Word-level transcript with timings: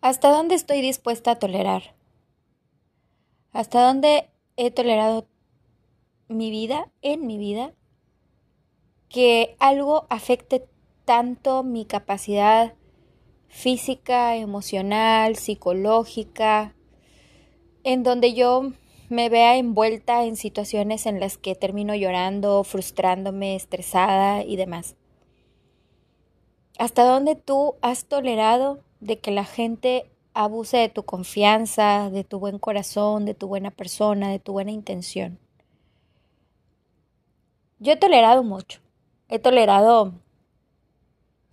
¿Hasta 0.00 0.30
dónde 0.30 0.54
estoy 0.54 0.80
dispuesta 0.80 1.32
a 1.32 1.38
tolerar? 1.40 1.94
¿Hasta 3.52 3.82
dónde 3.82 4.30
he 4.56 4.70
tolerado 4.70 5.26
mi 6.28 6.50
vida, 6.52 6.92
en 7.02 7.26
mi 7.26 7.36
vida, 7.36 7.72
que 9.08 9.56
algo 9.58 10.06
afecte 10.08 10.68
tanto 11.04 11.64
mi 11.64 11.84
capacidad 11.84 12.74
física, 13.48 14.36
emocional, 14.36 15.34
psicológica, 15.34 16.76
en 17.82 18.04
donde 18.04 18.34
yo 18.34 18.70
me 19.08 19.28
vea 19.30 19.56
envuelta 19.56 20.24
en 20.24 20.36
situaciones 20.36 21.06
en 21.06 21.18
las 21.18 21.38
que 21.38 21.56
termino 21.56 21.96
llorando, 21.96 22.62
frustrándome, 22.62 23.56
estresada 23.56 24.44
y 24.44 24.54
demás. 24.54 24.97
¿Hasta 26.78 27.04
dónde 27.04 27.34
tú 27.34 27.74
has 27.82 28.04
tolerado 28.04 28.78
de 29.00 29.18
que 29.18 29.32
la 29.32 29.44
gente 29.44 30.08
abuse 30.32 30.76
de 30.76 30.88
tu 30.88 31.02
confianza, 31.02 32.08
de 32.08 32.22
tu 32.22 32.38
buen 32.38 32.60
corazón, 32.60 33.24
de 33.24 33.34
tu 33.34 33.48
buena 33.48 33.72
persona, 33.72 34.30
de 34.30 34.38
tu 34.38 34.52
buena 34.52 34.70
intención? 34.70 35.40
Yo 37.80 37.92
he 37.92 37.96
tolerado 37.96 38.44
mucho. 38.44 38.80
He 39.28 39.40
tolerado 39.40 40.12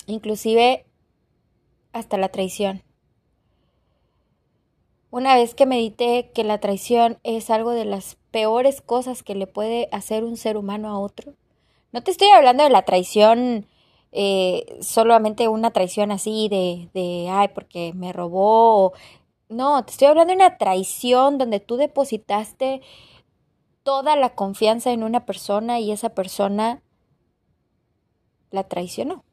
inclusive 0.05 0.85
hasta 1.91 2.17
la 2.17 2.29
traición. 2.29 2.83
Una 5.09 5.33
vez 5.33 5.55
que 5.55 5.65
medité 5.65 6.29
que 6.35 6.43
la 6.43 6.59
traición 6.59 7.17
es 7.23 7.49
algo 7.49 7.71
de 7.71 7.85
las 7.85 8.17
peores 8.29 8.81
cosas 8.81 9.23
que 9.23 9.33
le 9.33 9.47
puede 9.47 9.89
hacer 9.91 10.23
un 10.23 10.37
ser 10.37 10.55
humano 10.55 10.89
a 10.89 10.99
otro, 10.99 11.33
no 11.91 12.03
te 12.03 12.11
estoy 12.11 12.27
hablando 12.27 12.63
de 12.63 12.69
la 12.69 12.83
traición 12.83 13.65
eh, 14.17 14.77
solamente 14.79 15.49
una 15.49 15.71
traición 15.71 16.09
así 16.09 16.47
de, 16.47 16.89
de, 16.93 17.27
ay, 17.29 17.49
porque 17.49 17.91
me 17.93 18.13
robó. 18.13 18.93
No, 19.49 19.83
te 19.83 19.91
estoy 19.91 20.07
hablando 20.07 20.31
de 20.31 20.37
una 20.37 20.57
traición 20.57 21.37
donde 21.37 21.59
tú 21.59 21.75
depositaste 21.75 22.81
toda 23.83 24.15
la 24.15 24.33
confianza 24.33 24.93
en 24.93 25.03
una 25.03 25.25
persona 25.25 25.81
y 25.81 25.91
esa 25.91 26.11
persona 26.11 26.81
la 28.51 28.63
traicionó. 28.63 29.25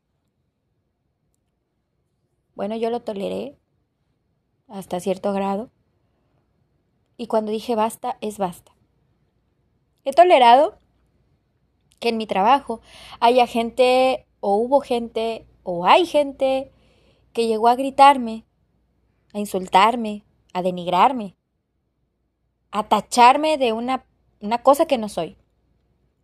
Bueno, 2.57 2.75
yo 2.75 2.91
lo 2.91 3.03
toleré 3.03 3.57
hasta 4.67 4.99
cierto 4.99 5.33
grado. 5.33 5.71
Y 7.17 7.29
cuando 7.29 7.53
dije 7.53 7.77
basta, 7.77 8.19
es 8.21 8.39
basta. 8.39 8.73
He 10.05 10.13
tolerado 10.13 10.77
que 12.01 12.09
en 12.09 12.17
mi 12.17 12.27
trabajo 12.27 12.81
haya 13.21 13.47
gente 13.47 14.27
o 14.43 14.57
hubo 14.57 14.83
gente 14.83 15.47
o 15.63 15.87
hay 15.87 16.05
gente 16.05 16.71
que 17.33 17.47
llegó 17.47 17.69
a 17.69 17.77
gritarme, 17.77 18.45
a 19.33 19.39
insultarme, 19.39 20.25
a 20.53 20.61
denigrarme, 20.61 21.37
a 22.71 22.89
tacharme 22.89 23.57
de 23.57 23.73
una 23.73 24.05
una 24.43 24.59
cosa 24.59 24.87
que 24.87 24.99
no 24.99 25.09
soy. 25.09 25.37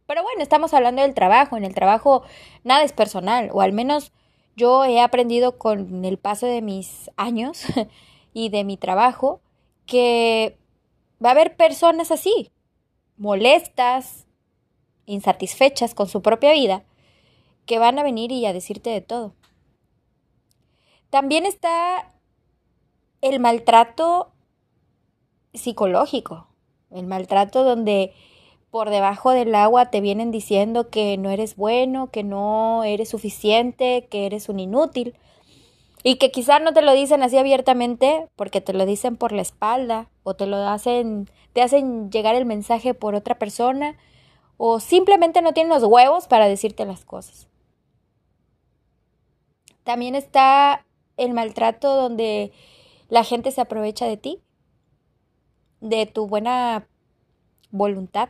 Pero 0.06 0.22
bueno, 0.22 0.42
estamos 0.42 0.74
hablando 0.74 1.02
del 1.02 1.14
trabajo. 1.14 1.56
En 1.56 1.64
el 1.64 1.74
trabajo 1.74 2.22
nada 2.64 2.83
es 2.83 2.92
personal, 2.92 3.50
o 3.52 3.62
al 3.62 3.72
menos 3.72 4.12
yo 4.56 4.84
he 4.84 5.00
aprendido 5.00 5.56
con 5.56 6.05
el 6.05 6.19
paso 6.19 6.46
de 6.46 6.61
mis 6.61 7.11
años 7.16 7.62
y 8.34 8.50
de 8.50 8.64
mi 8.64 8.77
trabajo 8.77 9.41
que 9.86 10.58
va 11.24 11.30
a 11.30 11.33
haber 11.33 11.56
personas 11.56 12.11
así, 12.11 12.50
molestas, 13.16 14.27
insatisfechas 15.06 15.94
con 15.94 16.08
su 16.08 16.20
propia 16.20 16.52
vida, 16.52 16.84
que 17.69 17.78
van 17.78 18.00
a 18.00 18.02
venir 18.02 18.33
y 18.33 18.44
a 18.47 18.52
decirte 18.52 18.91
de 18.91 19.00
todo. 19.00 19.34
También 21.11 21.47
está 21.47 22.12
el 23.20 23.38
maltrato 23.38 24.33
psicológico 25.55 26.48
el 26.91 27.06
maltrato 27.06 27.64
donde 27.64 28.12
por 28.70 28.91
debajo 28.91 29.30
del 29.30 29.55
agua 29.55 29.90
te 29.90 30.01
vienen 30.01 30.30
diciendo 30.30 30.90
que 30.90 31.17
no 31.17 31.30
eres 31.30 31.57
bueno, 31.57 32.11
que 32.11 32.23
no 32.23 32.84
eres 32.84 33.08
suficiente, 33.08 34.07
que 34.11 34.27
eres 34.27 34.48
un 34.48 34.61
inútil. 34.61 35.14
Y 36.05 36.17
que 36.17 36.30
quizás 36.30 36.62
no 36.62 36.73
te 36.73 36.83
lo 36.83 36.92
dicen 36.92 37.23
así 37.23 37.39
abiertamente 37.39 38.28
porque 38.36 38.61
te 38.61 38.73
lo 38.73 38.86
dicen 38.86 39.17
por 39.17 39.33
la 39.33 39.42
espalda 39.42 40.08
o 40.23 40.34
te 40.34 40.46
lo 40.46 40.57
hacen 40.57 41.28
te 41.52 41.62
hacen 41.62 42.11
llegar 42.11 42.36
el 42.36 42.45
mensaje 42.45 42.95
por 42.95 43.17
otra 43.17 43.36
persona 43.36 43.96
o 44.58 44.78
simplemente 44.78 45.42
no 45.42 45.55
tienen 45.55 45.73
los 45.73 45.83
huevos 45.83 46.28
para 46.28 46.46
decirte 46.46 46.84
las 46.84 47.05
cosas. 47.05 47.48
También 49.89 50.15
está 50.15 50.85
el 51.17 51.33
maltrato 51.33 51.97
donde 51.97 52.53
la 53.09 53.25
gente 53.25 53.51
se 53.51 53.63
aprovecha 53.63 54.05
de 54.05 54.19
ti 54.19 54.39
de 55.81 56.05
tu 56.05 56.27
buena 56.27 56.87
voluntad, 57.71 58.29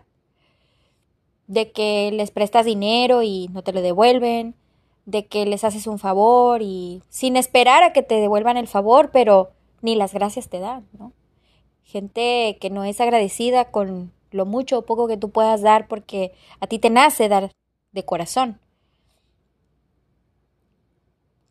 de 1.49 1.73
que 1.73 2.13
les 2.13 2.31
prestas 2.31 2.65
dinero 2.65 3.25
y 3.25 3.49
no 3.49 3.65
te 3.65 3.73
lo 3.73 3.83
devuelven, 3.83 4.55
de 5.05 5.27
que 5.27 5.47
les 5.47 5.65
haces 5.65 5.89
un 5.89 5.99
favor 5.99 6.63
y 6.63 7.03
sin 7.09 7.37
esperar 7.37 7.83
a 7.83 7.93
que 7.93 8.05
te 8.05 8.21
devuelvan 8.21 8.57
el 8.57 8.69
favor, 8.69 9.11
pero 9.13 9.51
ni 9.83 9.97
las 9.97 10.15
gracias 10.15 10.49
te 10.49 10.61
dan, 10.61 10.87
¿no? 10.97 11.13
Gente 11.83 12.57
que 12.61 12.71
no 12.71 12.85
es 12.85 13.01
agradecida 13.01 13.73
con 13.73 14.13
lo 14.31 14.47
mucho 14.47 14.79
o 14.79 14.83
poco 14.83 15.09
que 15.09 15.17
tú 15.17 15.31
puedas 15.31 15.61
dar 15.61 15.89
porque 15.89 16.31
a 16.61 16.69
ti 16.69 16.79
te 16.79 16.91
nace 16.91 17.29
dar 17.29 17.51
de 17.91 18.05
corazón. 18.05 18.61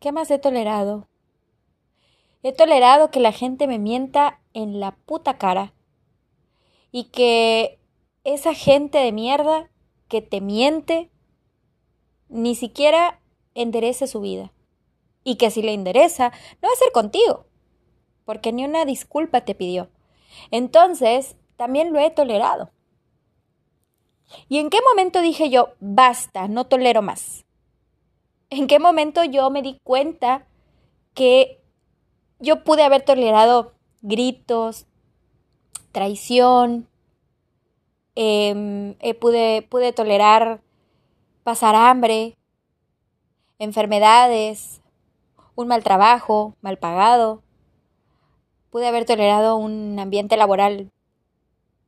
¿Qué 0.00 0.12
más 0.12 0.30
he 0.30 0.38
tolerado? 0.38 1.08
He 2.44 2.52
tolerado 2.52 3.10
que 3.10 3.18
la 3.18 3.32
gente 3.32 3.66
me 3.66 3.80
mienta 3.80 4.40
en 4.54 4.78
la 4.78 4.92
puta 4.92 5.38
cara 5.38 5.74
y 6.92 7.04
que 7.04 7.80
esa 8.22 8.54
gente 8.54 8.98
de 8.98 9.10
mierda 9.10 9.70
que 10.06 10.22
te 10.22 10.40
miente 10.40 11.10
ni 12.28 12.54
siquiera 12.54 13.20
enderece 13.54 14.06
su 14.06 14.20
vida. 14.20 14.52
Y 15.24 15.34
que 15.34 15.50
si 15.50 15.62
le 15.62 15.74
endereza, 15.74 16.30
no 16.62 16.68
va 16.68 16.72
a 16.72 16.76
ser 16.76 16.92
contigo, 16.92 17.46
porque 18.24 18.52
ni 18.52 18.64
una 18.64 18.84
disculpa 18.84 19.40
te 19.40 19.56
pidió. 19.56 19.90
Entonces, 20.52 21.36
también 21.56 21.92
lo 21.92 21.98
he 21.98 22.10
tolerado. 22.10 22.70
¿Y 24.48 24.58
en 24.58 24.70
qué 24.70 24.78
momento 24.80 25.20
dije 25.20 25.50
yo, 25.50 25.70
basta, 25.80 26.46
no 26.46 26.66
tolero 26.66 27.02
más? 27.02 27.47
¿En 28.50 28.66
qué 28.66 28.78
momento 28.78 29.24
yo 29.24 29.50
me 29.50 29.62
di 29.62 29.78
cuenta 29.84 30.46
que 31.14 31.60
yo 32.38 32.64
pude 32.64 32.82
haber 32.82 33.02
tolerado 33.02 33.74
gritos, 34.00 34.86
traición, 35.92 36.88
em, 38.14 38.94
eh, 39.00 39.14
pude, 39.14 39.62
pude 39.62 39.92
tolerar 39.92 40.62
pasar 41.42 41.74
hambre, 41.74 42.36
enfermedades, 43.58 44.80
un 45.54 45.68
mal 45.68 45.82
trabajo, 45.82 46.54
mal 46.62 46.78
pagado. 46.78 47.42
Pude 48.70 48.86
haber 48.86 49.04
tolerado 49.04 49.56
un 49.56 49.98
ambiente 49.98 50.36
laboral 50.36 50.90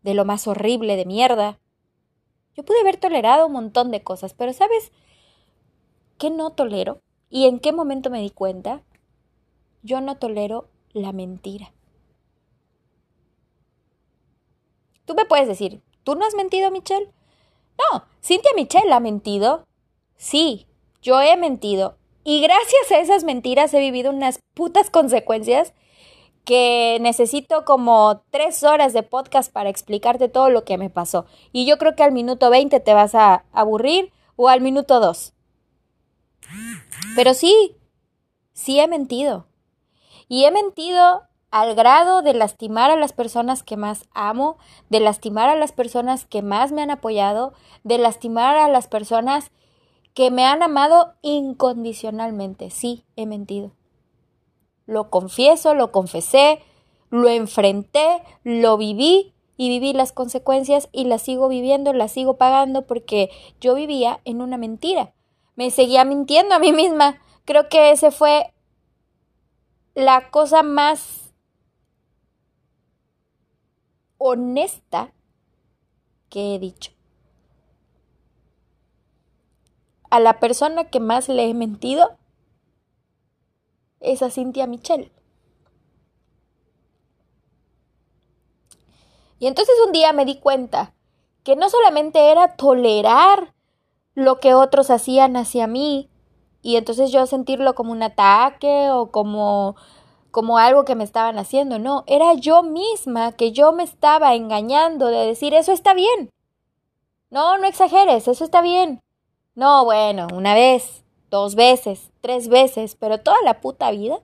de 0.02 0.14
lo 0.14 0.24
más 0.24 0.46
horrible, 0.46 0.96
de 0.96 1.04
mierda. 1.06 1.58
Yo 2.56 2.64
pude 2.64 2.80
haber 2.80 2.96
tolerado 2.96 3.46
un 3.46 3.52
montón 3.52 3.90
de 3.90 4.02
cosas, 4.02 4.34
pero 4.34 4.52
¿sabes 4.52 4.92
qué 6.20 6.30
no 6.30 6.50
tolero? 6.50 7.00
¿Y 7.30 7.46
en 7.46 7.58
qué 7.58 7.72
momento 7.72 8.10
me 8.10 8.20
di 8.20 8.30
cuenta? 8.30 8.82
Yo 9.82 10.00
no 10.02 10.18
tolero 10.18 10.68
la 10.92 11.12
mentira. 11.12 11.72
Tú 15.06 15.14
me 15.14 15.24
puedes 15.24 15.48
decir, 15.48 15.80
¿tú 16.04 16.14
no 16.14 16.26
has 16.26 16.34
mentido, 16.34 16.70
Michelle? 16.70 17.10
No, 17.78 18.04
Cintia 18.22 18.50
Michelle 18.54 18.92
ha 18.92 19.00
mentido. 19.00 19.64
Sí, 20.16 20.66
yo 21.00 21.22
he 21.22 21.36
mentido. 21.38 21.96
Y 22.22 22.42
gracias 22.42 22.92
a 22.92 23.00
esas 23.00 23.24
mentiras 23.24 23.72
he 23.72 23.80
vivido 23.80 24.12
unas 24.12 24.40
putas 24.54 24.90
consecuencias 24.90 25.72
que 26.44 26.98
necesito 27.00 27.64
como 27.64 28.22
tres 28.30 28.62
horas 28.62 28.92
de 28.92 29.02
podcast 29.02 29.50
para 29.50 29.70
explicarte 29.70 30.28
todo 30.28 30.50
lo 30.50 30.64
que 30.64 30.76
me 30.76 30.90
pasó. 30.90 31.24
Y 31.50 31.64
yo 31.64 31.78
creo 31.78 31.96
que 31.96 32.02
al 32.02 32.12
minuto 32.12 32.50
20 32.50 32.78
te 32.80 32.92
vas 32.92 33.14
a 33.14 33.46
aburrir 33.52 34.12
o 34.36 34.48
al 34.50 34.60
minuto 34.60 35.00
2. 35.00 35.32
Pero 37.16 37.34
sí, 37.34 37.76
sí 38.52 38.80
he 38.80 38.88
mentido. 38.88 39.46
Y 40.28 40.44
he 40.44 40.50
mentido 40.50 41.22
al 41.50 41.74
grado 41.74 42.22
de 42.22 42.34
lastimar 42.34 42.90
a 42.90 42.96
las 42.96 43.12
personas 43.12 43.62
que 43.62 43.76
más 43.76 44.06
amo, 44.12 44.58
de 44.88 45.00
lastimar 45.00 45.48
a 45.48 45.56
las 45.56 45.72
personas 45.72 46.24
que 46.24 46.42
más 46.42 46.70
me 46.72 46.82
han 46.82 46.90
apoyado, 46.90 47.52
de 47.82 47.98
lastimar 47.98 48.56
a 48.56 48.68
las 48.68 48.86
personas 48.86 49.50
que 50.14 50.30
me 50.30 50.44
han 50.44 50.62
amado 50.62 51.14
incondicionalmente. 51.22 52.70
Sí, 52.70 53.04
he 53.16 53.26
mentido. 53.26 53.72
Lo 54.86 55.10
confieso, 55.10 55.74
lo 55.74 55.92
confesé, 55.92 56.60
lo 57.10 57.28
enfrenté, 57.28 58.22
lo 58.44 58.76
viví 58.76 59.34
y 59.56 59.68
viví 59.68 59.92
las 59.92 60.12
consecuencias 60.12 60.88
y 60.92 61.04
las 61.04 61.22
sigo 61.22 61.48
viviendo, 61.48 61.92
las 61.92 62.12
sigo 62.12 62.36
pagando 62.36 62.86
porque 62.86 63.30
yo 63.60 63.74
vivía 63.74 64.20
en 64.24 64.40
una 64.40 64.56
mentira. 64.56 65.12
Me 65.54 65.70
seguía 65.70 66.04
mintiendo 66.04 66.54
a 66.54 66.58
mí 66.58 66.72
misma. 66.72 67.20
Creo 67.44 67.68
que 67.68 67.90
ese 67.90 68.10
fue 68.10 68.54
la 69.94 70.30
cosa 70.30 70.62
más 70.62 71.32
honesta 74.18 75.12
que 76.28 76.54
he 76.54 76.58
dicho. 76.58 76.92
A 80.10 80.20
la 80.20 80.40
persona 80.40 80.90
que 80.90 81.00
más 81.00 81.28
le 81.28 81.48
he 81.48 81.54
mentido 81.54 82.18
es 84.00 84.22
a 84.22 84.30
Cintia 84.30 84.66
Michelle. 84.66 85.12
Y 89.38 89.46
entonces 89.46 89.74
un 89.86 89.92
día 89.92 90.12
me 90.12 90.24
di 90.24 90.38
cuenta 90.38 90.94
que 91.42 91.56
no 91.56 91.70
solamente 91.70 92.30
era 92.30 92.56
tolerar 92.56 93.54
lo 94.24 94.40
que 94.40 94.54
otros 94.54 94.90
hacían 94.90 95.36
hacia 95.36 95.66
mí 95.66 96.08
y 96.62 96.76
entonces 96.76 97.10
yo 97.10 97.26
sentirlo 97.26 97.74
como 97.74 97.92
un 97.92 98.02
ataque 98.02 98.90
o 98.90 99.10
como 99.10 99.76
como 100.30 100.58
algo 100.58 100.84
que 100.84 100.94
me 100.94 101.04
estaban 101.04 101.38
haciendo, 101.38 101.78
no, 101.78 102.04
era 102.06 102.34
yo 102.34 102.62
misma 102.62 103.32
que 103.32 103.52
yo 103.52 103.72
me 103.72 103.82
estaba 103.82 104.34
engañando 104.34 105.08
de 105.08 105.26
decir, 105.26 105.54
eso 105.54 105.72
está 105.72 105.92
bien. 105.92 106.30
No, 107.30 107.58
no 107.58 107.66
exageres, 107.66 108.28
eso 108.28 108.44
está 108.44 108.60
bien. 108.62 109.00
No, 109.54 109.84
bueno, 109.84 110.28
una 110.32 110.54
vez, 110.54 111.04
dos 111.30 111.54
veces, 111.54 112.10
tres 112.20 112.48
veces, 112.48 112.96
pero 112.96 113.18
toda 113.18 113.38
la 113.44 113.60
puta 113.60 113.90
vida, 113.90 114.20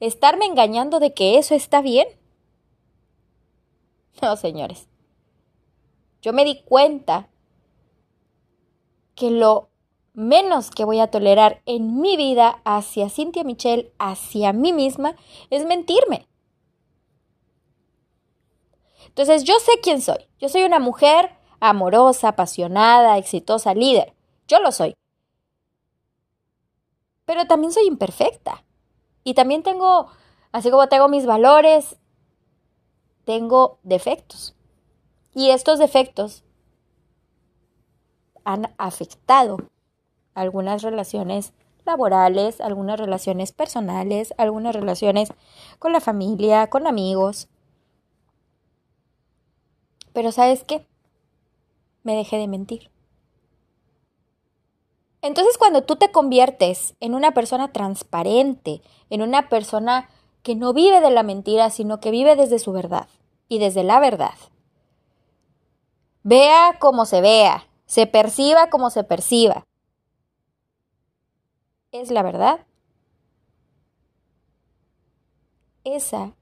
estarme 0.00 0.46
engañando 0.46 1.00
de 1.00 1.14
que 1.14 1.38
eso 1.38 1.54
está 1.54 1.80
bien. 1.80 2.06
No, 4.22 4.36
señores. 4.36 4.88
Yo 6.22 6.32
me 6.32 6.44
di 6.44 6.62
cuenta 6.62 7.28
que 9.14 9.30
lo 9.30 9.70
menos 10.12 10.70
que 10.70 10.84
voy 10.84 11.00
a 11.00 11.10
tolerar 11.10 11.60
en 11.66 12.00
mi 12.00 12.16
vida 12.16 12.60
hacia 12.64 13.10
Cynthia 13.10 13.44
Michelle, 13.44 13.92
hacia 13.98 14.52
mí 14.52 14.72
misma, 14.72 15.16
es 15.50 15.66
mentirme. 15.66 16.28
Entonces 19.08 19.44
yo 19.44 19.54
sé 19.60 19.72
quién 19.82 20.00
soy. 20.00 20.28
Yo 20.38 20.48
soy 20.48 20.62
una 20.62 20.78
mujer 20.78 21.36
amorosa, 21.60 22.28
apasionada, 22.28 23.18
exitosa, 23.18 23.74
líder. 23.74 24.14
Yo 24.48 24.60
lo 24.60 24.72
soy. 24.72 24.94
Pero 27.24 27.46
también 27.46 27.72
soy 27.72 27.86
imperfecta. 27.86 28.64
Y 29.22 29.34
también 29.34 29.62
tengo, 29.62 30.08
así 30.52 30.70
como 30.70 30.88
tengo 30.88 31.08
mis 31.08 31.26
valores, 31.26 31.96
tengo 33.24 33.78
defectos. 33.82 34.54
Y 35.34 35.50
estos 35.50 35.78
defectos 35.78 36.43
han 38.44 38.74
afectado 38.78 39.58
algunas 40.34 40.82
relaciones 40.82 41.52
laborales, 41.84 42.60
algunas 42.60 42.98
relaciones 42.98 43.52
personales, 43.52 44.34
algunas 44.38 44.74
relaciones 44.74 45.32
con 45.78 45.92
la 45.92 46.00
familia, 46.00 46.68
con 46.68 46.86
amigos. 46.86 47.48
Pero 50.12 50.32
¿sabes 50.32 50.64
qué? 50.64 50.86
Me 52.02 52.16
dejé 52.16 52.38
de 52.38 52.48
mentir. 52.48 52.90
Entonces 55.22 55.56
cuando 55.56 55.82
tú 55.84 55.96
te 55.96 56.12
conviertes 56.12 56.94
en 57.00 57.14
una 57.14 57.32
persona 57.32 57.72
transparente, 57.72 58.82
en 59.08 59.22
una 59.22 59.48
persona 59.48 60.10
que 60.42 60.54
no 60.54 60.74
vive 60.74 61.00
de 61.00 61.10
la 61.10 61.22
mentira, 61.22 61.70
sino 61.70 61.98
que 61.98 62.10
vive 62.10 62.36
desde 62.36 62.58
su 62.58 62.72
verdad 62.72 63.08
y 63.48 63.58
desde 63.58 63.84
la 63.84 64.00
verdad, 64.00 64.34
vea 66.22 66.76
como 66.78 67.06
se 67.06 67.22
vea, 67.22 67.66
se 67.86 68.06
perciba 68.06 68.70
como 68.70 68.90
se 68.90 69.04
perciba, 69.04 69.66
es 71.92 72.10
la 72.10 72.22
verdad. 72.22 72.66
Esa, 75.84 76.34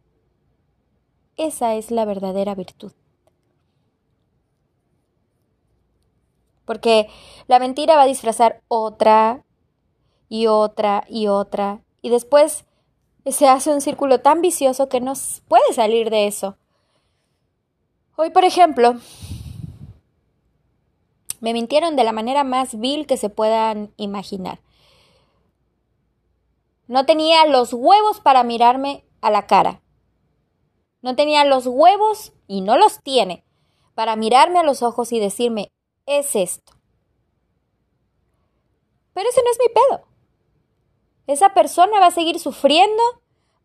esa 1.36 1.74
es 1.74 1.90
la 1.90 2.04
verdadera 2.04 2.54
virtud. 2.54 2.92
Porque 6.64 7.08
la 7.48 7.58
mentira 7.58 7.96
va 7.96 8.02
a 8.02 8.06
disfrazar 8.06 8.62
otra 8.68 9.44
y 10.28 10.46
otra 10.46 11.04
y 11.08 11.26
otra. 11.26 11.82
Y 12.00 12.08
después 12.08 12.64
se 13.26 13.48
hace 13.48 13.70
un 13.70 13.80
círculo 13.80 14.20
tan 14.20 14.40
vicioso 14.40 14.88
que 14.88 15.00
no 15.00 15.12
puede 15.48 15.72
salir 15.74 16.08
de 16.08 16.28
eso. 16.28 16.56
Hoy, 18.16 18.30
por 18.30 18.44
ejemplo, 18.44 18.94
me 21.42 21.52
mintieron 21.52 21.96
de 21.96 22.04
la 22.04 22.12
manera 22.12 22.44
más 22.44 22.78
vil 22.78 23.06
que 23.06 23.16
se 23.16 23.28
puedan 23.28 23.92
imaginar. 23.96 24.60
No 26.86 27.04
tenía 27.04 27.44
los 27.46 27.72
huevos 27.72 28.20
para 28.20 28.44
mirarme 28.44 29.04
a 29.20 29.30
la 29.30 29.48
cara. 29.48 29.82
No 31.00 31.16
tenía 31.16 31.44
los 31.44 31.66
huevos, 31.66 32.32
y 32.46 32.60
no 32.60 32.76
los 32.76 33.02
tiene, 33.02 33.44
para 33.94 34.14
mirarme 34.14 34.60
a 34.60 34.62
los 34.62 34.82
ojos 34.82 35.10
y 35.10 35.18
decirme, 35.18 35.72
es 36.06 36.36
esto. 36.36 36.74
Pero 39.12 39.28
ese 39.28 39.42
no 39.42 39.50
es 39.50 39.58
mi 39.58 39.74
pedo. 39.74 40.06
Esa 41.26 41.54
persona 41.54 41.98
va 41.98 42.06
a 42.06 42.12
seguir 42.12 42.38
sufriendo, 42.38 43.02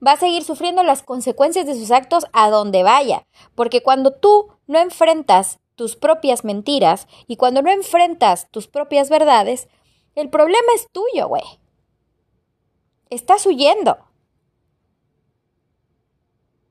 va 0.05 0.13
a 0.13 0.17
seguir 0.17 0.43
sufriendo 0.43 0.81
las 0.81 1.03
consecuencias 1.03 1.67
de 1.67 1.75
sus 1.75 1.91
actos 1.91 2.25
a 2.33 2.49
donde 2.49 2.81
vaya. 2.81 3.27
Porque 3.53 3.83
cuando 3.83 4.13
tú 4.13 4.47
no 4.65 4.79
enfrentas 4.79 5.59
tus 5.77 5.95
propias 5.95 6.43
mentiras 6.43 7.07
y 7.27 7.37
cuando 7.37 7.61
no 7.61 7.71
enfrentas 7.71 8.49
tus 8.49 8.67
propias 8.67 9.09
verdades, 9.09 9.69
el 10.15 10.29
problema 10.29 10.67
es 10.75 10.89
tuyo, 10.91 11.27
güey. 11.27 11.43
Estás 13.11 13.45
huyendo. 13.45 13.99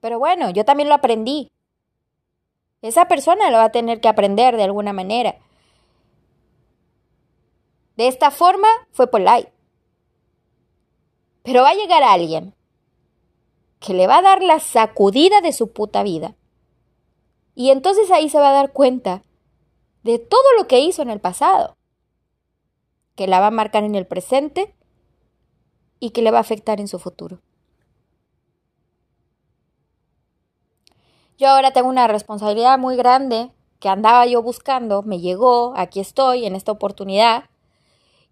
Pero 0.01 0.19
bueno, 0.19 0.51
yo 0.51 0.65
también 0.65 0.89
lo 0.89 0.97
aprendí. 0.97 1.51
Esa 2.83 3.07
persona 3.07 3.51
lo 3.51 3.59
va 3.59 3.65
a 3.65 3.73
tener 3.73 4.01
que 4.01 4.09
aprender 4.09 4.57
de 4.57 4.65
alguna 4.65 4.93
manera. 4.93 5.39
De 7.97 8.09
esta 8.09 8.33
forma 8.33 8.69
fue 8.91 9.07
polite. 9.07 9.53
Pero 11.45 11.63
va 11.63 11.71
a 11.71 11.75
llegar 11.75 12.03
alguien 12.03 12.55
que 13.79 13.95
le 13.95 14.09
va 14.09 14.19
a 14.19 14.23
dar 14.23 14.43
la 14.43 14.59
sacudida 14.59 15.41
de 15.41 15.53
su 15.53 15.73
puta 15.73 16.03
vida. 16.03 16.35
Y 17.57 17.71
entonces 17.71 18.11
ahí 18.11 18.29
se 18.29 18.39
va 18.39 18.51
a 18.51 18.53
dar 18.53 18.73
cuenta 18.73 19.23
de 20.05 20.19
todo 20.19 20.45
lo 20.59 20.69
que 20.69 20.79
hizo 20.79 21.01
en 21.01 21.09
el 21.09 21.21
pasado, 21.21 21.75
que 23.17 23.27
la 23.27 23.41
va 23.41 23.47
a 23.47 23.51
marcar 23.51 23.83
en 23.83 23.95
el 23.95 24.07
presente 24.07 24.75
y 25.99 26.11
que 26.11 26.21
le 26.21 26.31
va 26.31 26.39
a 26.39 26.43
afectar 26.43 26.81
en 26.81 26.87
su 26.87 26.99
futuro. 26.99 27.41
Yo 31.39 31.49
ahora 31.49 31.73
tengo 31.73 31.89
una 31.89 32.07
responsabilidad 32.07 32.79
muy 32.79 32.95
grande 32.95 33.51
que 33.81 33.89
andaba 33.89 34.27
yo 34.27 34.43
buscando, 34.43 35.03
me 35.03 35.21
llegó, 35.21 35.73
aquí 35.77 35.99
estoy 35.99 36.45
en 36.45 36.57
esta 36.57 36.73
oportunidad 36.73 37.45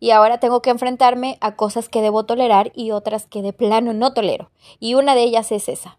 y 0.01 0.11
ahora 0.11 0.39
tengo 0.39 0.61
que 0.61 0.69
enfrentarme 0.69 1.39
a 1.41 1.57
cosas 1.57 1.89
que 1.89 2.03
debo 2.03 2.27
tolerar 2.27 2.73
y 2.75 2.91
otras 2.91 3.27
que 3.27 3.41
de 3.41 3.55
plano 3.55 3.95
no 3.95 4.13
tolero. 4.13 4.51
Y 4.81 4.95
una 4.95 5.15
de 5.15 5.23
ellas 5.23 5.51
es 5.51 5.71
esa, 5.71 5.99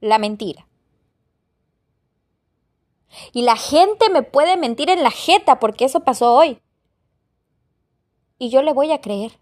la 0.00 0.18
mentira. 0.18 0.66
Y 3.32 3.42
la 3.42 3.56
gente 3.56 4.10
me 4.10 4.22
puede 4.22 4.56
mentir 4.56 4.90
en 4.90 5.02
la 5.02 5.10
jeta 5.10 5.58
porque 5.60 5.84
eso 5.84 6.00
pasó 6.00 6.34
hoy. 6.34 6.60
Y 8.38 8.50
yo 8.50 8.62
le 8.62 8.72
voy 8.72 8.92
a 8.92 9.00
creer. 9.00 9.38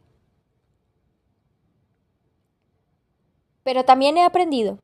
Pero 3.64 3.85
también 3.85 4.17
he 4.17 4.25
aprendido 4.25 4.79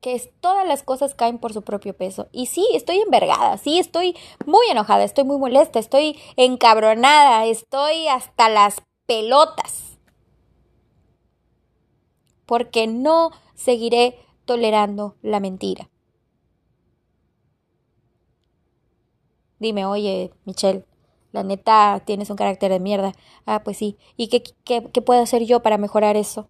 que 0.00 0.20
todas 0.40 0.66
las 0.66 0.82
cosas 0.82 1.14
caen 1.14 1.38
por 1.38 1.52
su 1.52 1.62
propio 1.62 1.96
peso. 1.96 2.28
Y 2.30 2.46
sí, 2.46 2.66
estoy 2.72 3.00
envergada, 3.00 3.58
sí, 3.58 3.78
estoy 3.78 4.16
muy 4.44 4.66
enojada, 4.70 5.04
estoy 5.04 5.24
muy 5.24 5.38
molesta, 5.38 5.78
estoy 5.78 6.16
encabronada, 6.36 7.44
estoy 7.46 8.06
hasta 8.08 8.48
las 8.48 8.82
pelotas. 9.06 9.98
Porque 12.46 12.86
no 12.86 13.32
seguiré 13.54 14.18
tolerando 14.44 15.16
la 15.22 15.40
mentira. 15.40 15.90
Dime, 19.58 19.86
oye, 19.86 20.32
Michelle, 20.44 20.84
la 21.32 21.42
neta 21.42 22.02
tienes 22.04 22.30
un 22.30 22.36
carácter 22.36 22.70
de 22.70 22.80
mierda. 22.80 23.12
Ah, 23.46 23.62
pues 23.64 23.76
sí. 23.78 23.96
¿Y 24.16 24.28
qué, 24.28 24.42
qué, 24.64 24.88
qué 24.92 25.02
puedo 25.02 25.22
hacer 25.22 25.44
yo 25.44 25.62
para 25.62 25.78
mejorar 25.78 26.16
eso? 26.16 26.48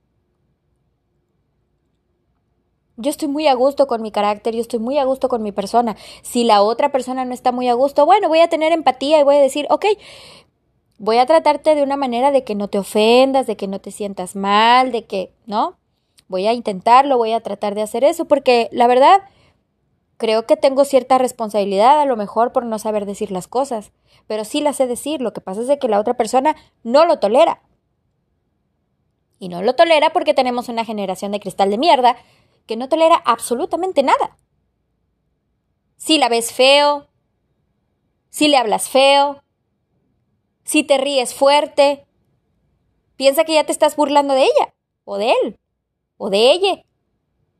Yo 2.98 3.10
estoy 3.10 3.28
muy 3.28 3.46
a 3.46 3.54
gusto 3.54 3.86
con 3.86 4.00
mi 4.00 4.10
carácter, 4.10 4.54
yo 4.54 4.62
estoy 4.62 4.80
muy 4.80 4.96
a 4.98 5.04
gusto 5.04 5.28
con 5.28 5.42
mi 5.42 5.52
persona. 5.52 5.96
Si 6.22 6.44
la 6.44 6.62
otra 6.62 6.92
persona 6.92 7.26
no 7.26 7.34
está 7.34 7.52
muy 7.52 7.68
a 7.68 7.74
gusto, 7.74 8.06
bueno, 8.06 8.28
voy 8.28 8.40
a 8.40 8.48
tener 8.48 8.72
empatía 8.72 9.20
y 9.20 9.22
voy 9.22 9.36
a 9.36 9.40
decir, 9.40 9.66
ok, 9.68 9.84
voy 10.98 11.18
a 11.18 11.26
tratarte 11.26 11.74
de 11.74 11.82
una 11.82 11.96
manera 11.96 12.30
de 12.30 12.44
que 12.44 12.54
no 12.54 12.68
te 12.68 12.78
ofendas, 12.78 13.46
de 13.46 13.56
que 13.56 13.68
no 13.68 13.80
te 13.80 13.90
sientas 13.90 14.34
mal, 14.36 14.92
de 14.92 15.04
que, 15.04 15.32
¿no? 15.46 15.76
Voy 16.28 16.46
a 16.46 16.54
intentarlo, 16.54 17.18
voy 17.18 17.32
a 17.32 17.40
tratar 17.40 17.74
de 17.74 17.82
hacer 17.82 18.04
eso, 18.04 18.24
porque 18.24 18.68
la 18.72 18.86
verdad, 18.86 19.20
creo 20.16 20.46
que 20.46 20.56
tengo 20.56 20.84
cierta 20.84 21.18
responsabilidad 21.18 22.00
a 22.00 22.06
lo 22.06 22.16
mejor 22.16 22.52
por 22.52 22.64
no 22.64 22.78
saber 22.78 23.06
decir 23.06 23.30
las 23.30 23.48
cosas, 23.48 23.92
pero 24.26 24.44
sí 24.44 24.60
las 24.60 24.76
sé 24.76 24.86
decir, 24.86 25.20
lo 25.20 25.32
que 25.32 25.40
pasa 25.40 25.60
es 25.60 25.68
de 25.68 25.78
que 25.78 25.88
la 25.88 26.00
otra 26.00 26.14
persona 26.14 26.56
no 26.82 27.04
lo 27.04 27.18
tolera. 27.18 27.62
Y 29.38 29.48
no 29.48 29.62
lo 29.62 29.74
tolera 29.74 30.12
porque 30.12 30.34
tenemos 30.34 30.68
una 30.68 30.84
generación 30.84 31.32
de 31.32 31.40
cristal 31.40 31.70
de 31.70 31.78
mierda 31.78 32.16
que 32.66 32.76
no 32.76 32.88
tolera 32.88 33.16
absolutamente 33.24 34.02
nada. 34.02 34.36
Si 35.96 36.18
la 36.18 36.28
ves 36.28 36.52
feo, 36.52 37.08
si 38.30 38.48
le 38.48 38.56
hablas 38.56 38.88
feo, 38.88 39.42
si 40.64 40.82
te 40.82 40.98
ríes 40.98 41.34
fuerte, 41.34 42.06
piensa 43.16 43.44
que 43.44 43.54
ya 43.54 43.64
te 43.64 43.72
estás 43.72 43.96
burlando 43.96 44.34
de 44.34 44.44
ella, 44.44 44.74
o 45.04 45.16
de 45.16 45.32
él, 45.42 45.58
o 46.16 46.30
de 46.30 46.50
ella. 46.50 46.82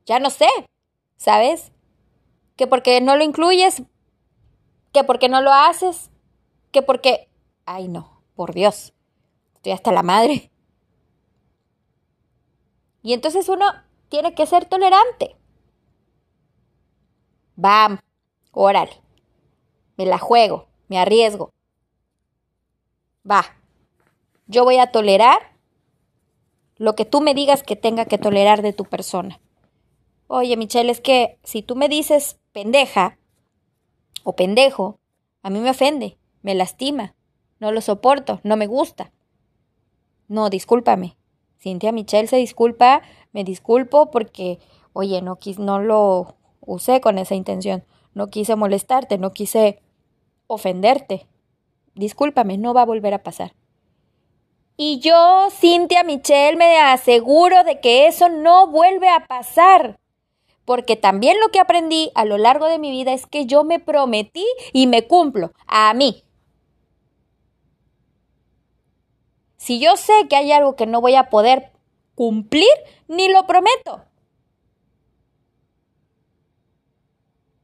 Ya 0.07 0.19
no 0.19 0.31
sé, 0.31 0.49
¿sabes? 1.17 1.73
Que 2.57 2.67
porque 2.67 3.01
no 3.01 3.17
lo 3.17 3.25
incluyes, 3.25 3.83
que 4.93 5.05
porque 5.05 5.29
no 5.29 5.41
lo 5.43 5.53
haces, 5.53 6.11
que 6.73 6.83
porque... 6.83 7.29
Ay 7.67 7.89
no, 7.89 8.23
por 8.35 8.55
Dios, 8.55 8.95
estoy 9.55 9.73
hasta 9.73 9.93
la 9.93 10.03
madre. 10.03 10.51
Y 13.03 13.13
entonces 13.13 13.49
uno 13.49 13.67
tiene 14.09 14.35
que 14.35 14.47
ser 14.47 14.65
tolerante. 14.65 15.37
Bam, 17.57 18.01
órale. 18.53 19.01
Me 19.97 20.07
la 20.07 20.19
juego, 20.19 20.67
me 20.89 20.99
arriesgo. 20.99 21.53
Va. 23.29 23.45
Yo 24.47 24.65
voy 24.65 24.79
a 24.79 24.93
tolerar 24.93 25.57
lo 26.77 26.95
que 26.95 27.05
tú 27.05 27.21
me 27.21 27.35
digas 27.35 27.63
que 27.63 27.77
tenga 27.77 28.05
que 28.05 28.19
tolerar 28.19 28.63
de 28.63 28.73
tu 28.73 28.85
persona. 28.85 29.41
Oye, 30.29 30.57
Michelle, 30.57 30.91
es 30.91 31.01
que 31.01 31.39
si 31.43 31.63
tú 31.63 31.77
me 31.77 31.89
dices 31.89 32.39
pendeja 32.57 33.19
o 34.25 34.35
pendejo, 34.35 34.99
a 35.43 35.51
mí 35.51 35.61
me 35.61 35.69
ofende, 35.69 36.17
me 36.41 36.55
lastima, 36.55 37.15
no 37.61 37.71
lo 37.71 37.83
soporto, 37.83 38.41
no 38.45 38.57
me 38.57 38.67
gusta. 38.67 39.13
No, 40.27 40.49
discúlpame. 40.49 41.19
Cintia 41.59 41.93
Michelle 41.93 42.29
se 42.29 42.37
disculpa, 42.37 43.03
me 43.33 43.45
disculpo 43.45 44.11
porque, 44.11 44.59
oye, 44.95 45.21
no, 45.21 45.37
quis, 45.37 45.59
no 45.59 45.81
lo 45.81 46.37
usé 46.63 47.03
con 47.03 47.19
esa 47.19 47.35
intención, 47.35 47.85
no 48.15 48.29
quise 48.29 48.57
molestarte, 48.57 49.19
no 49.19 49.35
quise 49.35 49.83
ofenderte. 50.47 51.27
Discúlpame, 51.95 52.57
no 52.57 52.73
va 52.73 52.83
a 52.83 52.87
volver 52.87 53.13
a 53.13 53.23
pasar. 53.23 53.53
Y 54.79 55.01
yo, 55.01 55.49
Cintia 55.51 56.05
Michelle, 56.05 56.57
me 56.57 56.79
aseguro 56.79 57.65
de 57.65 57.81
que 57.81 58.07
eso 58.07 58.31
no 58.31 58.69
vuelve 58.69 59.11
a 59.11 59.27
pasar. 59.27 59.99
Porque 60.67 60.97
también 60.97 61.41
lo 61.41 61.49
que 61.49 61.61
aprendí 61.61 62.11
a 62.15 62.27
lo 62.27 62.37
largo 62.37 62.67
de 62.67 62.79
mi 62.79 62.91
vida 62.91 63.15
es 63.15 63.25
que 63.27 63.47
yo 63.47 63.65
me 63.65 63.79
prometí 63.79 64.45
y 64.75 64.87
me 64.87 65.07
cumplo 65.07 65.53
a 65.67 65.95
mí. 65.95 66.25
Si 69.57 69.81
yo 69.81 69.97
sé 69.97 70.13
que 70.29 70.37
hay 70.37 70.53
algo 70.53 70.77
que 70.77 70.87
no 70.87 71.01
voy 71.01 71.15
a 71.15 71.31
poder 71.31 71.73
cumplir, 72.15 72.69
ni 73.09 73.29
lo 73.29 73.47
prometo. 73.47 74.05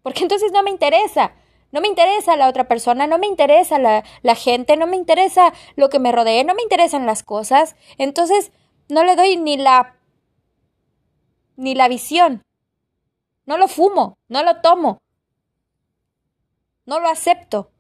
Porque 0.02 0.23
entonces 0.23 0.52
no 0.52 0.62
me 0.62 0.71
interesa. 0.71 1.35
No 1.73 1.80
me 1.80 1.88
interesa 1.88 2.37
la 2.37 2.49
otra 2.49 2.68
persona, 2.68 3.06
no 3.06 3.18
me 3.18 3.26
interesa 3.26 3.78
la, 3.78 4.04
la, 4.23 4.35
gente, 4.35 4.76
no 4.76 4.87
me 4.87 4.97
interesa 4.97 5.54
lo 5.75 5.88
que 5.88 5.99
me 5.99 6.12
rodee, 6.12 6.44
no 6.44 6.54
me 6.54 6.62
interesan 6.62 7.06
las 7.06 7.23
cosas. 7.23 7.76
Entonces 7.99 8.52
no 8.88 9.04
le 9.04 9.16
doy 9.16 9.38
ni 9.38 9.56
la 9.56 9.97
ni 11.56 11.75
la 11.75 11.88
visión. 11.88 12.42
No 13.46 13.56
lo 13.58 13.68
fumo, 13.68 14.18
no 14.28 14.42
lo 14.42 14.61
tomo. 14.61 14.99
No 16.87 17.00
lo 17.00 17.08
acepto. 17.08 17.70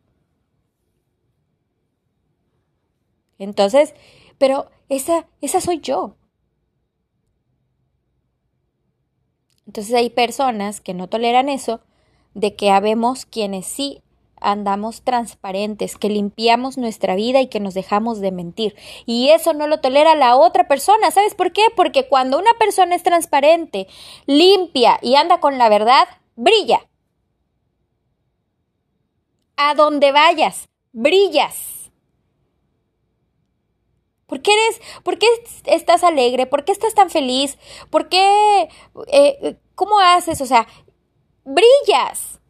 Entonces, 3.38 3.94
pero 4.38 4.70
esa, 4.88 5.26
esa 5.40 5.60
soy 5.60 5.80
yo. 5.80 6.16
Entonces 9.66 9.94
hay 9.94 10.10
personas 10.10 10.80
que 10.80 10.94
no 10.94 11.08
toleran 11.08 11.48
eso, 11.48 11.80
de 12.34 12.56
que 12.56 12.70
habemos 12.70 13.26
quienes 13.26 13.66
sí 13.66 14.02
andamos 14.42 15.02
transparentes, 15.02 15.96
que 15.96 16.08
limpiamos 16.08 16.78
nuestra 16.78 17.14
vida 17.14 17.40
y 17.40 17.48
que 17.48 17.60
nos 17.60 17.74
dejamos 17.74 18.20
de 18.20 18.32
mentir. 18.32 18.76
Y 19.06 19.30
eso 19.30 19.52
no 19.52 19.66
lo 19.66 19.80
tolera 19.80 20.14
la 20.14 20.36
otra 20.36 20.68
persona. 20.68 21.10
¿Sabes 21.10 21.34
por 21.34 21.52
qué? 21.52 21.62
Porque 21.74 22.08
cuando 22.08 22.38
una 22.38 22.52
persona 22.58 22.94
es 22.94 23.02
transparente, 23.02 23.88
limpia 24.26 24.98
y 25.02 25.14
anda 25.14 25.40
con 25.40 25.58
la 25.58 25.68
verdad, 25.68 26.08
brilla. 26.36 26.80
A 29.56 29.74
donde 29.74 30.12
vayas, 30.12 30.68
brillas. 30.92 31.72
¿Por 34.26 34.40
qué 34.40 34.50
eres, 34.52 34.80
por 35.02 35.18
qué 35.18 35.26
estás 35.66 36.02
alegre? 36.02 36.46
¿Por 36.46 36.64
qué 36.64 36.72
estás 36.72 36.94
tan 36.94 37.10
feliz? 37.10 37.58
¿Por 37.90 38.08
qué, 38.08 38.68
eh, 39.08 39.56
cómo 39.74 40.00
haces? 40.00 40.40
O 40.40 40.46
sea, 40.46 40.66
brillas. 41.44 42.40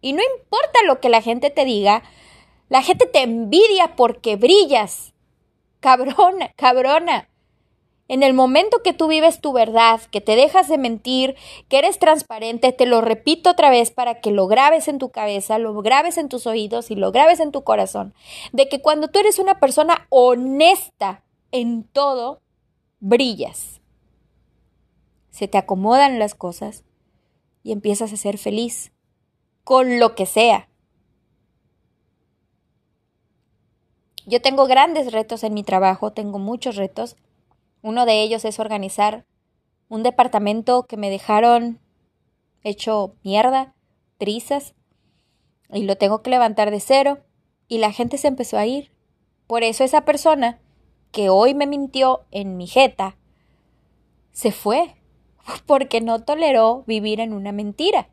Y 0.00 0.12
no 0.12 0.22
importa 0.36 0.78
lo 0.86 1.00
que 1.00 1.08
la 1.08 1.22
gente 1.22 1.50
te 1.50 1.64
diga, 1.64 2.02
la 2.68 2.82
gente 2.82 3.06
te 3.06 3.22
envidia 3.22 3.96
porque 3.96 4.36
brillas. 4.36 5.12
Cabrona, 5.80 6.52
cabrona. 6.56 7.28
En 8.06 8.24
el 8.24 8.34
momento 8.34 8.82
que 8.82 8.92
tú 8.92 9.06
vives 9.06 9.40
tu 9.40 9.52
verdad, 9.52 10.00
que 10.10 10.20
te 10.20 10.34
dejas 10.34 10.68
de 10.68 10.78
mentir, 10.78 11.36
que 11.68 11.78
eres 11.78 11.98
transparente, 12.00 12.72
te 12.72 12.84
lo 12.84 13.00
repito 13.00 13.50
otra 13.50 13.70
vez 13.70 13.92
para 13.92 14.20
que 14.20 14.32
lo 14.32 14.48
grabes 14.48 14.88
en 14.88 14.98
tu 14.98 15.10
cabeza, 15.10 15.58
lo 15.58 15.80
grabes 15.80 16.18
en 16.18 16.28
tus 16.28 16.46
oídos 16.48 16.90
y 16.90 16.96
lo 16.96 17.12
grabes 17.12 17.38
en 17.38 17.52
tu 17.52 17.62
corazón, 17.62 18.12
de 18.52 18.68
que 18.68 18.82
cuando 18.82 19.08
tú 19.08 19.20
eres 19.20 19.38
una 19.38 19.60
persona 19.60 20.08
honesta 20.08 21.22
en 21.52 21.84
todo, 21.84 22.40
brillas. 22.98 23.80
Se 25.30 25.46
te 25.46 25.58
acomodan 25.58 26.18
las 26.18 26.34
cosas 26.34 26.82
y 27.62 27.70
empiezas 27.70 28.12
a 28.12 28.16
ser 28.16 28.38
feliz 28.38 28.90
con 29.70 30.00
lo 30.00 30.16
que 30.16 30.26
sea. 30.26 30.68
Yo 34.26 34.42
tengo 34.42 34.66
grandes 34.66 35.12
retos 35.12 35.44
en 35.44 35.54
mi 35.54 35.62
trabajo, 35.62 36.10
tengo 36.10 36.40
muchos 36.40 36.74
retos 36.74 37.14
uno 37.80 38.04
de 38.04 38.20
ellos 38.20 38.44
es 38.44 38.58
organizar 38.58 39.26
un 39.88 40.02
departamento 40.02 40.86
que 40.86 40.96
me 40.96 41.08
dejaron 41.08 41.78
hecho 42.64 43.14
mierda, 43.22 43.76
trizas, 44.18 44.74
y 45.72 45.84
lo 45.84 45.94
tengo 45.94 46.20
que 46.20 46.30
levantar 46.30 46.72
de 46.72 46.80
cero, 46.80 47.20
y 47.68 47.78
la 47.78 47.92
gente 47.92 48.18
se 48.18 48.26
empezó 48.26 48.58
a 48.58 48.66
ir. 48.66 48.90
Por 49.46 49.62
eso 49.62 49.84
esa 49.84 50.04
persona 50.04 50.58
que 51.12 51.28
hoy 51.28 51.54
me 51.54 51.68
mintió 51.68 52.24
en 52.32 52.56
mi 52.56 52.66
jeta, 52.66 53.16
se 54.32 54.50
fue, 54.50 54.96
porque 55.66 56.00
no 56.00 56.24
toleró 56.24 56.82
vivir 56.88 57.20
en 57.20 57.34
una 57.34 57.52
mentira. 57.52 58.08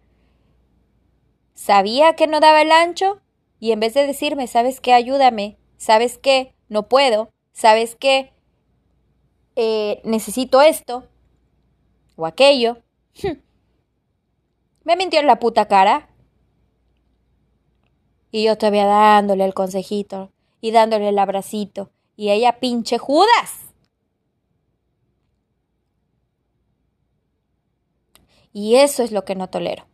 Sabía 1.58 2.16
que 2.16 2.28
no 2.28 2.40
daba 2.40 2.62
el 2.62 2.72
ancho 2.72 3.20
y 3.60 3.72
en 3.72 3.80
vez 3.80 3.96
de 3.96 4.06
decirme, 4.06 4.46
¿sabes 4.46 4.80
qué? 4.80 4.94
Ayúdame, 4.94 5.58
¿sabes 5.78 6.20
qué? 6.20 6.54
No 6.70 6.88
puedo, 6.88 7.34
¿sabes 7.52 7.96
qué? 7.96 8.32
Eh, 9.56 10.00
necesito 10.04 10.62
esto 10.62 11.08
o 12.16 12.28
aquello. 12.28 12.78
Me 14.84 14.96
mintió 14.96 15.20
en 15.20 15.26
la 15.26 15.40
puta 15.40 15.68
cara. 15.68 16.10
Y 18.30 18.44
yo 18.44 18.56
todavía 18.56 18.86
dándole 18.86 19.44
el 19.44 19.56
consejito 19.56 20.32
y 20.62 20.70
dándole 20.70 21.10
el 21.10 21.18
abracito. 21.18 21.90
Y 22.16 22.30
ella 22.30 22.60
pinche 22.60 23.00
Judas. 23.00 23.74
Y 28.54 28.76
eso 28.76 29.02
es 29.02 29.12
lo 29.12 29.26
que 29.26 29.34
no 29.34 29.50
tolero. 29.50 29.88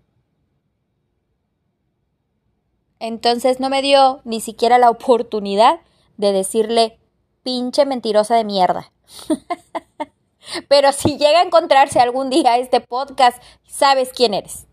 Entonces 3.04 3.60
no 3.60 3.70
me 3.70 3.82
dio 3.82 4.22
ni 4.24 4.40
siquiera 4.40 4.78
la 4.78 4.90
oportunidad 4.90 5.82
de 6.16 6.32
decirle 6.32 7.02
pinche 7.44 7.86
mentirosa 7.86 8.38
de 8.38 8.46
mierda. 8.46 8.94
Pero 10.70 10.94
si 10.94 11.18
llega 11.18 11.42
a 11.42 11.44
encontrarse 11.44 12.00
algún 12.00 12.30
día 12.30 12.58
este 12.58 12.80
podcast, 12.80 13.44
sabes 13.68 14.14
quién 14.14 14.34
eres. 14.34 14.68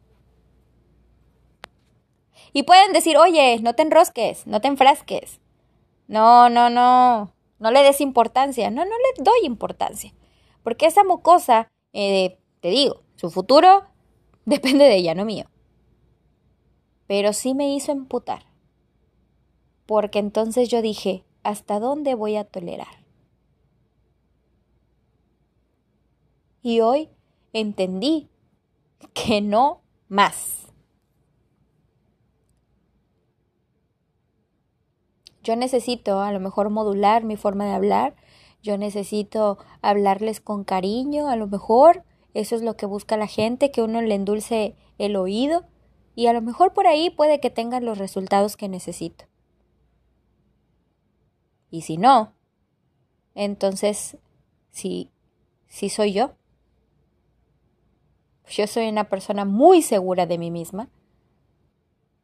Y 2.52 2.62
pueden 2.62 2.92
decir, 2.92 3.16
oye, 3.16 3.58
no 3.62 3.74
te 3.74 3.82
enrosques, 3.82 4.46
no 4.46 4.60
te 4.60 4.68
enfrasques. 4.68 5.40
No, 6.06 6.48
no, 6.48 6.70
no, 6.70 7.32
no 7.58 7.70
le 7.72 7.82
des 7.82 8.00
importancia. 8.00 8.70
No, 8.70 8.84
no 8.84 8.92
le 8.92 9.24
doy 9.24 9.40
importancia. 9.44 10.14
Porque 10.62 10.86
esa 10.86 11.02
mocosa, 11.02 11.72
eh, 11.92 12.38
te 12.60 12.68
digo, 12.68 13.02
su 13.16 13.28
futuro 13.28 13.88
depende 14.44 14.84
de 14.84 14.94
ella, 14.94 15.16
no 15.16 15.24
mío. 15.24 15.46
Pero 17.10 17.32
sí 17.32 17.54
me 17.54 17.74
hizo 17.74 17.90
emputar. 17.90 18.44
Porque 19.86 20.20
entonces 20.20 20.68
yo 20.68 20.80
dije, 20.80 21.24
¿hasta 21.42 21.80
dónde 21.80 22.14
voy 22.14 22.36
a 22.36 22.44
tolerar? 22.44 23.00
y 26.62 26.80
hoy 26.80 27.08
entendí 27.52 28.28
que 29.14 29.40
no 29.40 29.82
más. 30.08 30.72
Yo 35.42 35.56
necesito 35.56 36.20
a 36.20 36.32
lo 36.32 36.40
mejor 36.40 36.68
modular 36.68 37.24
mi 37.24 37.36
forma 37.36 37.64
de 37.64 37.72
hablar, 37.72 38.14
yo 38.62 38.76
necesito 38.76 39.58
hablarles 39.80 40.40
con 40.40 40.64
cariño, 40.64 41.28
a 41.28 41.36
lo 41.36 41.46
mejor 41.46 42.04
eso 42.34 42.54
es 42.54 42.62
lo 42.62 42.76
que 42.76 42.84
busca 42.84 43.16
la 43.16 43.26
gente, 43.26 43.70
que 43.70 43.82
uno 43.82 44.02
le 44.02 44.14
endulce 44.14 44.76
el 44.98 45.16
oído 45.16 45.64
y 46.20 46.26
a 46.26 46.34
lo 46.34 46.42
mejor 46.42 46.74
por 46.74 46.86
ahí 46.86 47.08
puede 47.08 47.40
que 47.40 47.48
tengan 47.48 47.86
los 47.86 47.96
resultados 47.96 48.58
que 48.58 48.68
necesito. 48.68 49.24
Y 51.70 51.80
si 51.80 51.96
no, 51.96 52.34
entonces, 53.34 54.18
sí, 54.70 55.10
sí 55.66 55.88
soy 55.88 56.12
yo. 56.12 56.32
Yo 58.50 58.66
soy 58.66 58.90
una 58.90 59.08
persona 59.08 59.46
muy 59.46 59.80
segura 59.80 60.26
de 60.26 60.36
mí 60.36 60.50
misma 60.50 60.90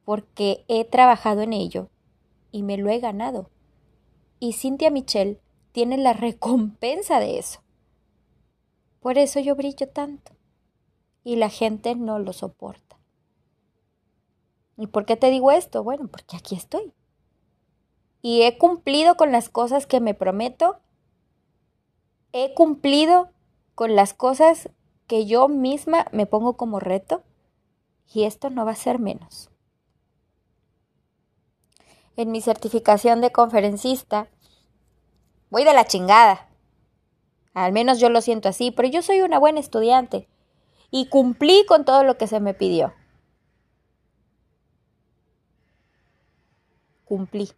porque 0.04 0.66
he 0.68 0.84
trabajado 0.84 1.40
en 1.40 1.54
ello 1.54 1.88
y 2.52 2.64
me 2.64 2.76
lo 2.76 2.90
he 2.90 2.98
ganado. 2.98 3.48
Y 4.40 4.52
Cynthia 4.52 4.90
Michelle 4.90 5.40
tiene 5.72 5.96
la 5.96 6.12
recompensa 6.12 7.18
de 7.18 7.38
eso. 7.38 7.62
Por 9.00 9.16
eso 9.16 9.40
yo 9.40 9.56
brillo 9.56 9.88
tanto 9.88 10.32
y 11.24 11.36
la 11.36 11.48
gente 11.48 11.94
no 11.94 12.18
lo 12.18 12.34
soporta. 12.34 12.95
¿Y 14.76 14.88
por 14.88 15.06
qué 15.06 15.16
te 15.16 15.30
digo 15.30 15.50
esto? 15.50 15.82
Bueno, 15.82 16.08
porque 16.08 16.36
aquí 16.36 16.54
estoy. 16.54 16.92
Y 18.22 18.42
he 18.42 18.58
cumplido 18.58 19.16
con 19.16 19.32
las 19.32 19.48
cosas 19.48 19.86
que 19.86 20.00
me 20.00 20.14
prometo. 20.14 20.80
He 22.32 22.54
cumplido 22.54 23.30
con 23.74 23.94
las 23.94 24.14
cosas 24.14 24.70
que 25.06 25.26
yo 25.26 25.48
misma 25.48 26.06
me 26.12 26.26
pongo 26.26 26.56
como 26.56 26.80
reto. 26.80 27.22
Y 28.12 28.24
esto 28.24 28.50
no 28.50 28.64
va 28.64 28.72
a 28.72 28.76
ser 28.76 28.98
menos. 28.98 29.50
En 32.16 32.30
mi 32.30 32.40
certificación 32.40 33.20
de 33.20 33.32
conferencista, 33.32 34.28
voy 35.50 35.64
de 35.64 35.74
la 35.74 35.86
chingada. 35.86 36.48
Al 37.52 37.72
menos 37.72 38.00
yo 38.00 38.10
lo 38.10 38.20
siento 38.20 38.48
así, 38.48 38.70
pero 38.70 38.88
yo 38.88 39.02
soy 39.02 39.22
una 39.22 39.38
buena 39.38 39.60
estudiante 39.60 40.28
y 40.90 41.08
cumplí 41.08 41.64
con 41.66 41.84
todo 41.84 42.04
lo 42.04 42.16
que 42.18 42.26
se 42.26 42.40
me 42.40 42.54
pidió. 42.54 42.92
Cumplí. 47.06 47.52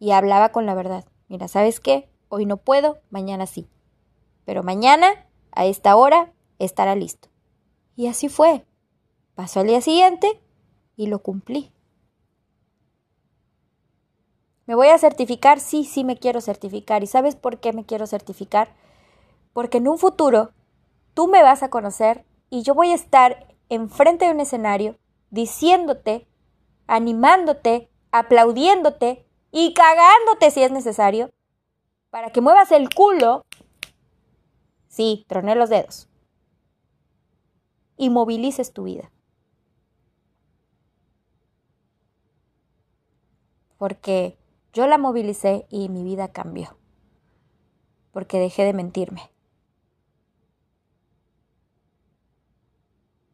Y 0.00 0.10
hablaba 0.10 0.48
con 0.50 0.66
la 0.66 0.74
verdad. 0.74 1.04
Mira, 1.28 1.46
¿sabes 1.46 1.78
qué? 1.78 2.10
Hoy 2.28 2.44
no 2.44 2.56
puedo, 2.56 2.98
mañana 3.10 3.46
sí. 3.46 3.68
Pero 4.44 4.64
mañana, 4.64 5.06
a 5.52 5.66
esta 5.66 5.94
hora, 5.94 6.32
estará 6.58 6.96
listo. 6.96 7.28
Y 7.94 8.08
así 8.08 8.28
fue. 8.28 8.66
Pasó 9.36 9.60
el 9.60 9.68
día 9.68 9.80
siguiente 9.80 10.40
y 10.96 11.06
lo 11.06 11.20
cumplí. 11.20 11.70
¿Me 14.66 14.74
voy 14.74 14.88
a 14.88 14.98
certificar? 14.98 15.60
Sí, 15.60 15.84
sí 15.84 16.02
me 16.02 16.18
quiero 16.18 16.40
certificar. 16.40 17.04
¿Y 17.04 17.06
sabes 17.06 17.36
por 17.36 17.60
qué 17.60 17.72
me 17.72 17.86
quiero 17.86 18.08
certificar? 18.08 18.74
Porque 19.52 19.78
en 19.78 19.86
un 19.86 19.96
futuro 19.96 20.50
tú 21.14 21.28
me 21.28 21.44
vas 21.44 21.62
a 21.62 21.70
conocer 21.70 22.24
y 22.50 22.62
yo 22.62 22.74
voy 22.74 22.90
a 22.90 22.96
estar 22.96 23.54
enfrente 23.68 24.24
de 24.24 24.32
un 24.32 24.40
escenario 24.40 24.98
diciéndote, 25.30 26.26
animándote, 26.90 27.88
aplaudiéndote 28.10 29.24
y 29.52 29.74
cagándote 29.74 30.50
si 30.50 30.64
es 30.64 30.72
necesario 30.72 31.30
para 32.10 32.30
que 32.30 32.40
muevas 32.40 32.72
el 32.72 32.92
culo. 32.92 33.46
Sí, 34.88 35.24
troné 35.28 35.54
los 35.54 35.70
dedos. 35.70 36.08
Y 37.96 38.10
movilices 38.10 38.72
tu 38.72 38.84
vida. 38.84 39.12
Porque 43.78 44.36
yo 44.72 44.88
la 44.88 44.98
movilicé 44.98 45.66
y 45.70 45.88
mi 45.90 46.02
vida 46.02 46.32
cambió, 46.32 46.76
porque 48.10 48.40
dejé 48.40 48.64
de 48.64 48.72
mentirme. 48.72 49.30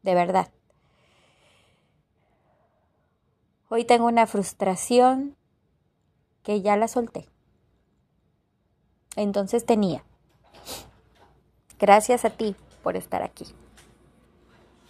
De 0.03 0.15
verdad. 0.15 0.53
Hoy 3.69 3.85
tengo 3.85 4.07
una 4.07 4.27
frustración 4.27 5.37
que 6.43 6.63
ya 6.63 6.77
la 6.77 6.87
solté. 6.87 7.29
Entonces 9.17 9.67
tenía. 9.67 10.05
Gracias 11.79 12.25
a 12.25 12.31
ti 12.31 12.55
por 12.83 12.97
estar 12.97 13.23
aquí. 13.23 13.47